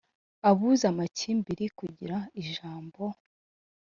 Abuza 0.49 0.85
amakimbiri 0.93 1.65
kugira 1.77 2.17
ijambo 2.41 3.01